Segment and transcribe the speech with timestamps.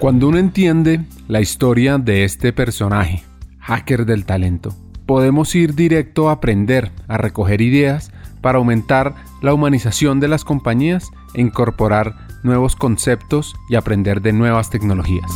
[0.00, 3.22] Cuando uno entiende la historia de este personaje,
[3.58, 8.10] hacker del talento, podemos ir directo a aprender, a recoger ideas
[8.40, 14.70] para aumentar la humanización de las compañías e incorporar nuevos conceptos y aprender de nuevas
[14.70, 15.30] tecnologías.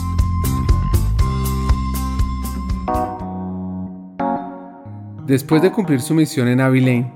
[5.27, 7.13] Después de cumplir su misión en Abilene,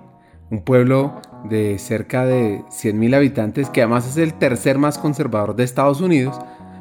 [0.50, 5.64] un pueblo de cerca de 100.000 habitantes que además es el tercer más conservador de
[5.64, 6.38] Estados Unidos,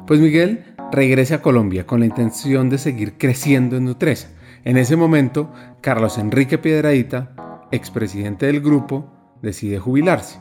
[0.08, 4.30] pues Miguel regresa a Colombia con la intención de seguir creciendo en Nutresa.
[4.64, 10.40] En ese momento, Carlos Enrique Piedradita, expresidente del grupo, decide jubilarse.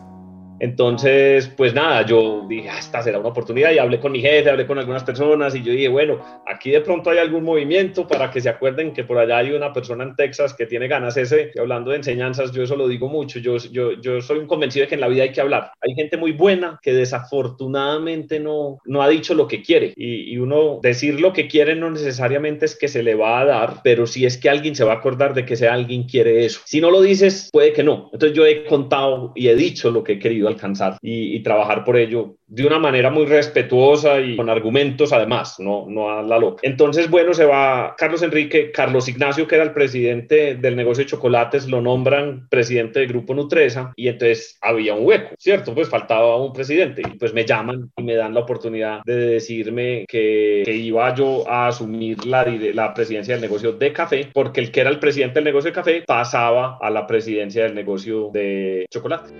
[0.59, 4.49] Entonces, pues nada, yo dije, ah, esta será una oportunidad y hablé con mi jefe,
[4.49, 8.31] hablé con algunas personas y yo dije, bueno, aquí de pronto hay algún movimiento para
[8.31, 11.51] que se acuerden que por allá hay una persona en Texas que tiene ganas ese,
[11.53, 14.85] y hablando de enseñanzas, yo eso lo digo mucho, yo, yo, yo soy un convencido
[14.85, 15.71] de que en la vida hay que hablar.
[15.81, 20.37] Hay gente muy buena que desafortunadamente no, no ha dicho lo que quiere y, y
[20.37, 24.07] uno decir lo que quiere no necesariamente es que se le va a dar, pero
[24.07, 26.61] si es que alguien se va a acordar de que ese alguien quiere eso.
[26.65, 28.09] Si no lo dices, puede que no.
[28.13, 31.97] Entonces yo he contado y he dicho lo que he querido alcanzar y, trabajar por
[31.97, 36.61] ello de una manera muy respetuosa y con argumentos además, no, no a la loca.
[36.63, 41.09] Entonces, bueno, se va Carlos Enrique, Carlos Ignacio, que era el presidente del negocio de
[41.09, 45.73] chocolates, lo nombran presidente del grupo Nutresa y entonces había un hueco, ¿cierto?
[45.73, 50.05] Pues faltaba un presidente y pues me llaman y me dan la oportunidad de decirme
[50.07, 54.71] que, que iba yo a asumir la, la presidencia del negocio de café, porque el
[54.71, 58.85] que era el presidente del negocio de café pasaba a la presidencia del negocio de
[58.89, 59.31] chocolate.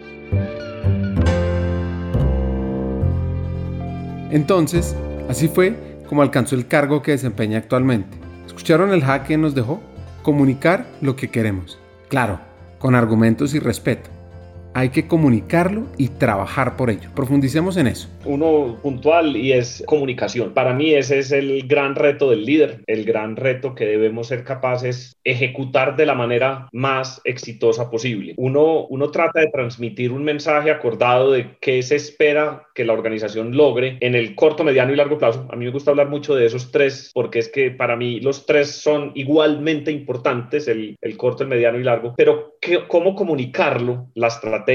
[4.31, 4.95] Entonces,
[5.29, 8.17] así fue como alcanzó el cargo que desempeña actualmente.
[8.45, 9.81] ¿Escucharon el hack que nos dejó?
[10.23, 11.79] Comunicar lo que queremos.
[12.09, 12.39] Claro,
[12.79, 14.16] con argumentos y respeto
[14.77, 17.09] hay que comunicarlo y trabajar por ello.
[17.15, 18.07] Profundicemos en eso.
[18.25, 20.53] Uno puntual y es comunicación.
[20.53, 24.43] Para mí ese es el gran reto del líder, el gran reto que debemos ser
[24.43, 28.35] capaces ejecutar de la manera más exitosa posible.
[28.37, 33.57] Uno, uno trata de transmitir un mensaje acordado de qué se espera que la organización
[33.57, 35.47] logre en el corto, mediano y largo plazo.
[35.51, 38.45] A mí me gusta hablar mucho de esos tres porque es que para mí los
[38.45, 44.09] tres son igualmente importantes, el, el corto, el mediano y largo, pero ¿cómo comunicarlo?
[44.13, 44.66] La estrategia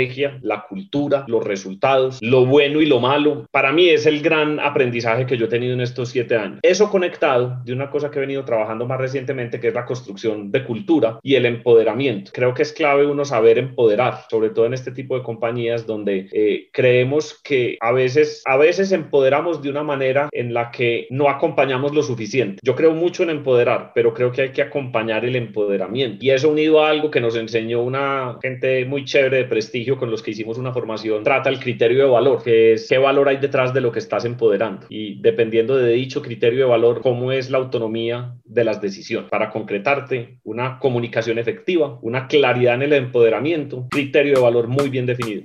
[0.43, 3.47] la cultura, los resultados, lo bueno y lo malo.
[3.51, 6.61] Para mí es el gran aprendizaje que yo he tenido en estos siete años.
[6.63, 10.51] Eso conectado de una cosa que he venido trabajando más recientemente, que es la construcción
[10.51, 12.31] de cultura y el empoderamiento.
[12.33, 16.29] Creo que es clave uno saber empoderar, sobre todo en este tipo de compañías donde
[16.33, 21.29] eh, creemos que a veces, a veces empoderamos de una manera en la que no
[21.29, 22.61] acompañamos lo suficiente.
[22.63, 26.25] Yo creo mucho en empoderar, pero creo que hay que acompañar el empoderamiento.
[26.25, 30.11] Y eso unido a algo que nos enseñó una gente muy chévere de prestigio con
[30.11, 33.39] los que hicimos una formación trata el criterio de valor, que es qué valor hay
[33.39, 34.87] detrás de lo que estás empoderando.
[34.91, 39.31] Y dependiendo de dicho criterio de valor, cómo es la autonomía de las decisiones.
[39.31, 45.07] Para concretarte, una comunicación efectiva, una claridad en el empoderamiento, criterio de valor muy bien
[45.07, 45.45] definido.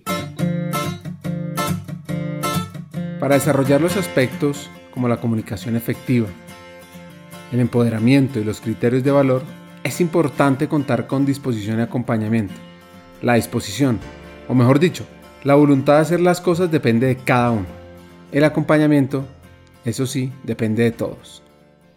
[3.21, 6.27] Para desarrollar los aspectos como la comunicación efectiva,
[7.53, 9.41] el empoderamiento y los criterios de valor,
[9.85, 12.66] es importante contar con disposición y acompañamiento.
[13.21, 13.99] La disposición
[14.47, 15.05] o mejor dicho,
[15.43, 17.65] la voluntad de hacer las cosas depende de cada uno.
[18.31, 19.25] El acompañamiento,
[19.85, 21.43] eso sí, depende de todos.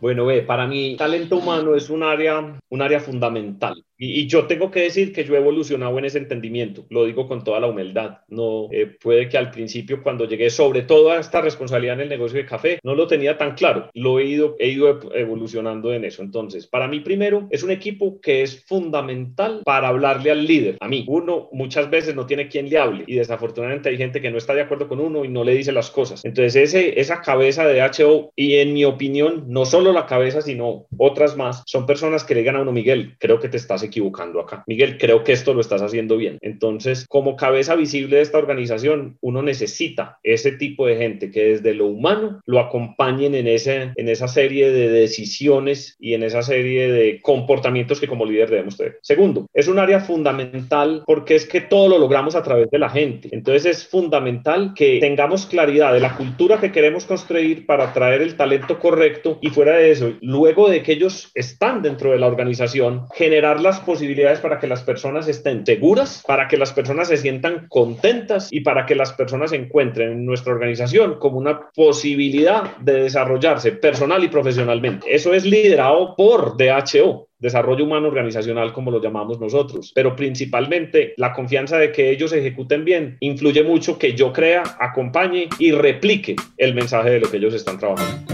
[0.00, 3.84] Bueno, ve, para mí talento humano es un área, un área fundamental.
[4.02, 7.44] Y, yo tengo que decir que yo he evolucionado en ese entendimiento, lo digo con
[7.44, 8.20] toda la humildad.
[8.28, 12.08] No eh, puede que al principio cuando llegué sobre todo a esta responsabilidad en el
[12.08, 13.90] negocio de café, no lo tenía tan claro.
[13.92, 16.22] Lo he ido, he ido evolucionando en eso.
[16.22, 20.78] Entonces, para mí primero es un equipo que es fundamental para hablarle al líder.
[20.80, 24.30] A mí, uno muchas veces no tiene quien le hable y desafortunadamente hay gente que
[24.30, 26.24] no está de acuerdo con uno y no le dice las cosas.
[26.24, 30.86] Entonces, ese, esa cabeza de HO y en mi opinión, no solo la cabeza, sino
[30.96, 34.40] otras más, son personas que le digan a uno, Miguel, creo que te estás equivocando
[34.40, 34.64] acá.
[34.66, 36.38] Miguel, creo que esto lo estás haciendo bien.
[36.40, 41.74] Entonces, como cabeza visible de esta organización, uno necesita ese tipo de gente que desde
[41.74, 46.90] lo humano lo acompañen en, ese, en esa serie de decisiones y en esa serie
[46.90, 48.98] de comportamientos que como líder debemos tener.
[49.02, 52.90] Segundo, es un área fundamental porque es que todo lo logramos a través de la
[52.90, 53.28] gente.
[53.32, 58.36] Entonces, es fundamental que tengamos claridad de la cultura que queremos construir para traer el
[58.36, 63.06] talento correcto y fuera de eso, luego de que ellos están dentro de la organización,
[63.14, 67.66] generar las posibilidades para que las personas estén seguras, para que las personas se sientan
[67.68, 73.72] contentas y para que las personas encuentren en nuestra organización como una posibilidad de desarrollarse
[73.72, 75.06] personal y profesionalmente.
[75.14, 81.32] Eso es liderado por DHO, desarrollo humano organizacional como lo llamamos nosotros, pero principalmente la
[81.32, 86.74] confianza de que ellos ejecuten bien influye mucho que yo crea, acompañe y replique el
[86.74, 88.29] mensaje de lo que ellos están trabajando.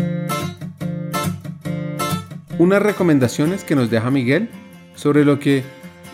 [2.59, 4.49] Unas recomendaciones que nos deja Miguel
[4.95, 5.63] sobre lo que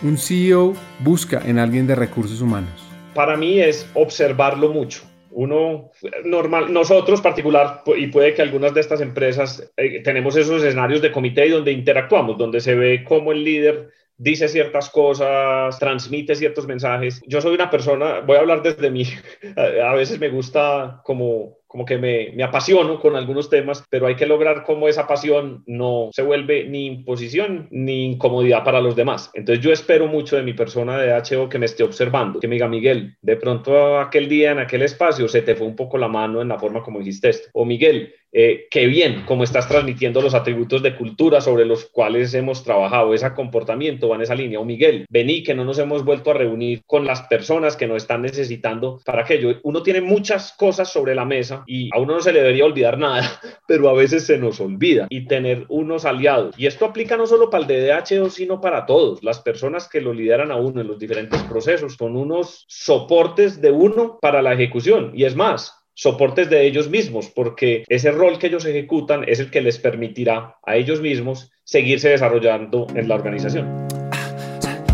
[0.02, 2.70] un CEO busca en alguien de recursos humanos.
[3.14, 5.02] Para mí es observarlo mucho.
[5.30, 5.90] Uno,
[6.24, 11.12] normal, nosotros particular, y puede que algunas de estas empresas eh, tenemos esos escenarios de
[11.12, 17.22] comité donde interactuamos, donde se ve cómo el líder dice ciertas cosas, transmite ciertos mensajes.
[17.26, 19.04] Yo soy una persona, voy a hablar desde mí,
[19.84, 24.14] a veces me gusta como como que me, me, apasiono con algunos temas, pero hay
[24.14, 29.30] que lograr cómo esa pasión no se vuelve ni imposición ni incomodidad para los demás.
[29.32, 32.56] Entonces yo espero mucho de mi persona de HO que me esté observando, que me
[32.56, 36.08] diga, Miguel, de pronto aquel día en aquel espacio se te fue un poco la
[36.08, 37.48] mano en la forma como dijiste esto.
[37.54, 42.32] O Miguel, eh, qué bien cómo estás transmitiendo los atributos de cultura sobre los cuales
[42.34, 44.58] hemos trabajado, ese comportamiento va en esa línea.
[44.58, 47.98] O Miguel, vení que no nos hemos vuelto a reunir con las personas que nos
[47.98, 49.60] están necesitando para aquello.
[49.62, 52.98] Uno tiene muchas cosas sobre la mesa y a uno no se le debería olvidar
[52.98, 56.58] nada, pero a veces se nos olvida y tener unos aliados.
[56.58, 59.22] Y esto aplica no solo para el DDHO, sino para todos.
[59.22, 63.70] Las personas que lo lideran a uno en los diferentes procesos son unos soportes de
[63.70, 65.12] uno para la ejecución.
[65.14, 69.50] Y es más, soportes de ellos mismos, porque ese rol que ellos ejecutan es el
[69.50, 73.88] que les permitirá a ellos mismos seguirse desarrollando en la organización.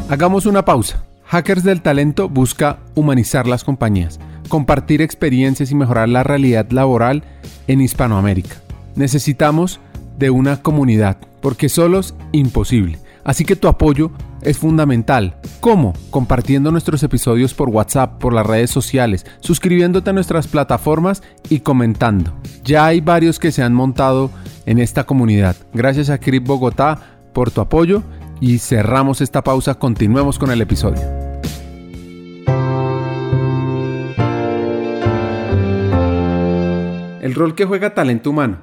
[0.08, 1.04] Hagamos una pausa.
[1.24, 4.18] Hackers del Talento busca humanizar las compañías,
[4.48, 7.22] compartir experiencias y mejorar la realidad laboral
[7.66, 8.62] en Hispanoamérica.
[8.96, 9.80] Necesitamos
[10.16, 12.98] de una comunidad, porque solos imposible.
[13.24, 14.10] Así que tu apoyo
[14.42, 15.36] es fundamental.
[15.60, 15.92] ¿Cómo?
[16.10, 22.32] Compartiendo nuestros episodios por WhatsApp, por las redes sociales, suscribiéndote a nuestras plataformas y comentando.
[22.64, 24.30] Ya hay varios que se han montado
[24.66, 25.56] en esta comunidad.
[25.72, 26.98] Gracias a Crip Bogotá
[27.32, 28.02] por tu apoyo
[28.40, 29.74] y cerramos esta pausa.
[29.74, 31.02] Continuemos con el episodio.
[37.20, 38.58] El rol que juega talento humano,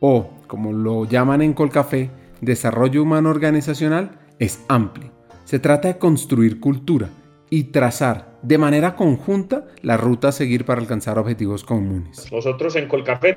[0.00, 2.10] o como lo llaman en Colcafé,
[2.40, 5.12] desarrollo humano organizacional, es amplio.
[5.44, 7.08] Se trata de construir cultura
[7.50, 12.30] y trazar de manera conjunta la ruta a seguir para alcanzar objetivos comunes.
[12.32, 13.36] Nosotros en Colcafé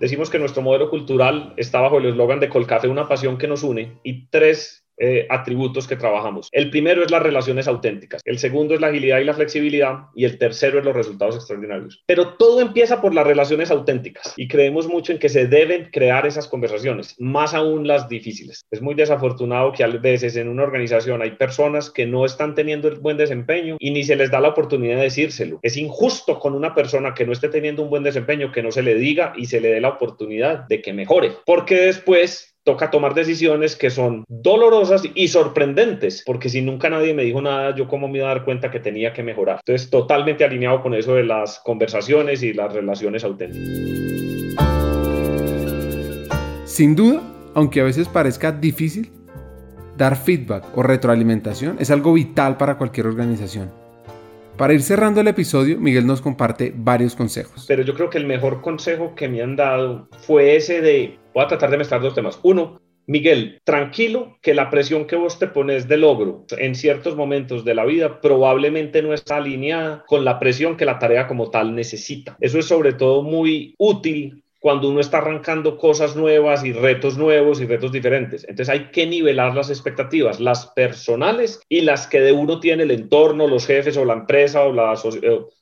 [0.00, 3.62] decimos que nuestro modelo cultural está bajo el eslogan de Colcafé, una pasión que nos
[3.62, 6.48] une, y tres eh, atributos que trabajamos.
[6.52, 10.24] El primero es las relaciones auténticas, el segundo es la agilidad y la flexibilidad y
[10.24, 12.02] el tercero es los resultados extraordinarios.
[12.06, 16.26] Pero todo empieza por las relaciones auténticas y creemos mucho en que se deben crear
[16.26, 18.64] esas conversaciones, más aún las difíciles.
[18.70, 22.88] Es muy desafortunado que a veces en una organización hay personas que no están teniendo
[22.88, 25.58] el buen desempeño y ni se les da la oportunidad de decírselo.
[25.62, 28.82] Es injusto con una persona que no esté teniendo un buen desempeño que no se
[28.82, 33.14] le diga y se le dé la oportunidad de que mejore, porque después toca tomar
[33.14, 38.08] decisiones que son dolorosas y sorprendentes, porque si nunca nadie me dijo nada, yo cómo
[38.08, 39.60] me iba a dar cuenta que tenía que mejorar.
[39.60, 43.66] Entonces, totalmente alineado con eso de las conversaciones y las relaciones auténticas.
[46.66, 47.22] Sin duda,
[47.54, 49.10] aunque a veces parezca difícil,
[49.96, 53.77] dar feedback o retroalimentación es algo vital para cualquier organización.
[54.58, 57.64] Para ir cerrando el episodio, Miguel nos comparte varios consejos.
[57.68, 61.44] Pero yo creo que el mejor consejo que me han dado fue ese de, voy
[61.44, 62.40] a tratar de mezclar dos temas.
[62.42, 67.64] Uno, Miguel, tranquilo que la presión que vos te pones de logro en ciertos momentos
[67.64, 71.76] de la vida probablemente no está alineada con la presión que la tarea como tal
[71.76, 72.36] necesita.
[72.40, 77.60] Eso es sobre todo muy útil cuando uno está arrancando cosas nuevas y retos nuevos
[77.60, 78.42] y retos diferentes.
[78.48, 82.90] Entonces hay que nivelar las expectativas, las personales y las que de uno tiene el
[82.90, 84.96] entorno, los jefes o la empresa o la,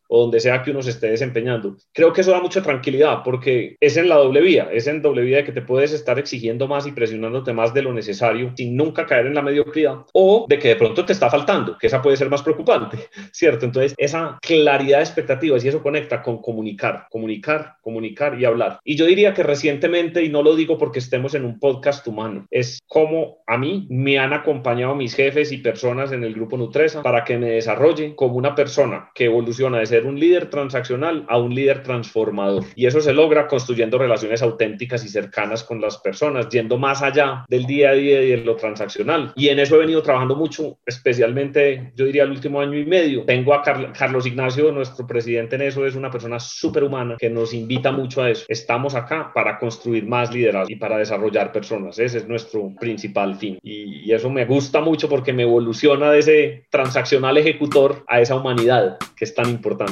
[0.08, 1.76] o donde sea que uno se esté desempeñando.
[1.92, 5.22] Creo que eso da mucha tranquilidad porque es en la doble vía, es en doble
[5.22, 8.76] vía de que te puedes estar exigiendo más y presionándote más de lo necesario sin
[8.76, 12.02] nunca caer en la mediocridad o de que de pronto te está faltando, que esa
[12.02, 12.98] puede ser más preocupante,
[13.32, 13.64] ¿cierto?
[13.64, 18.80] Entonces, esa claridad de expectativas y eso conecta con comunicar, comunicar, comunicar y hablar.
[18.84, 22.46] Y yo diría que recientemente, y no lo digo porque estemos en un podcast humano,
[22.50, 27.02] es como a mí me han acompañado mis jefes y personas en el grupo Nutresa
[27.02, 31.54] para que me desarrolle como una persona que evoluciona de un líder transaccional a un
[31.54, 32.64] líder transformador.
[32.74, 37.44] Y eso se logra construyendo relaciones auténticas y cercanas con las personas, yendo más allá
[37.48, 39.32] del día a día y de lo transaccional.
[39.36, 43.24] Y en eso he venido trabajando mucho, especialmente, yo diría, el último año y medio.
[43.24, 47.54] Tengo a Carlos Ignacio, nuestro presidente en eso, es una persona súper humana que nos
[47.54, 48.44] invita mucho a eso.
[48.48, 51.98] Estamos acá para construir más liderazgo y para desarrollar personas.
[51.98, 53.58] Ese es nuestro principal fin.
[53.62, 58.34] Y, y eso me gusta mucho porque me evoluciona de ese transaccional ejecutor a esa
[58.34, 59.85] humanidad que es tan importante.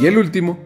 [0.00, 0.56] Y el último.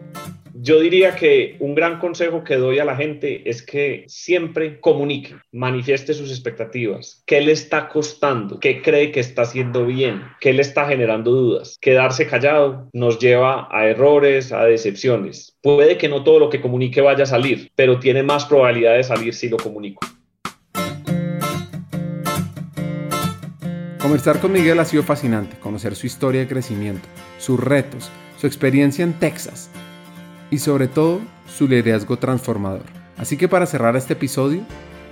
[0.53, 5.35] Yo diría que un gran consejo que doy a la gente es que siempre comunique,
[5.51, 10.61] manifieste sus expectativas, qué le está costando, qué cree que está haciendo bien, qué le
[10.61, 11.77] está generando dudas.
[11.81, 15.57] Quedarse callado nos lleva a errores, a decepciones.
[15.61, 19.03] Puede que no todo lo que comunique vaya a salir, pero tiene más probabilidad de
[19.03, 20.05] salir si lo comunico.
[23.99, 27.07] Conversar con Miguel ha sido fascinante, conocer su historia de crecimiento,
[27.39, 28.11] sus retos,
[28.43, 29.71] su experiencia en Texas
[30.51, 32.83] y sobre todo su liderazgo transformador.
[33.15, 34.63] Así que para cerrar este episodio,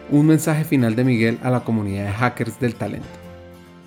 [0.09, 3.07] un mensaje final de Miguel a la comunidad de hackers del talento.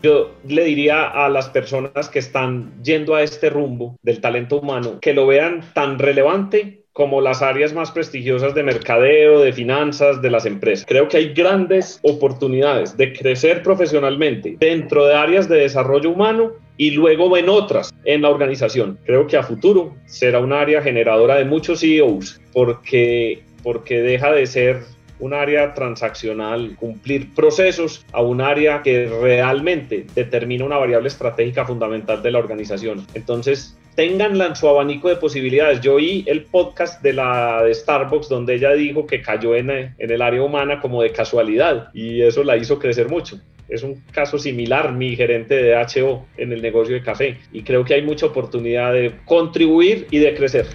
[0.02, 4.98] Yo le diría a las personas que están yendo a este rumbo del talento humano
[4.98, 10.30] que lo vean tan relevante como las áreas más prestigiosas de mercadeo, de finanzas, de
[10.30, 10.86] las empresas.
[10.88, 16.92] Creo que hay grandes oportunidades de crecer profesionalmente dentro de áreas de desarrollo humano y
[16.92, 18.96] luego en otras en la organización.
[19.04, 24.46] Creo que a futuro será un área generadora de muchos CEOs porque, porque deja de
[24.46, 24.82] ser
[25.18, 32.22] un área transaccional, cumplir procesos a un área que realmente determina una variable estratégica fundamental
[32.22, 33.04] de la organización.
[33.14, 35.80] Entonces, tenganla en su abanico de posibilidades.
[35.80, 39.94] Yo oí el podcast de la de Starbucks donde ella dijo que cayó en, en
[39.98, 43.40] el área humana como de casualidad y eso la hizo crecer mucho.
[43.68, 47.84] Es un caso similar mi gerente de HO en el negocio de café y creo
[47.84, 50.66] que hay mucha oportunidad de contribuir y de crecer.